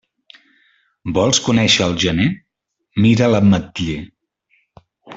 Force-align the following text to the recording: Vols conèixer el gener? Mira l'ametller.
Vols 1.17 1.41
conèixer 1.49 1.83
el 1.89 1.93
gener? 2.05 2.27
Mira 3.07 3.31
l'ametller. 3.35 4.03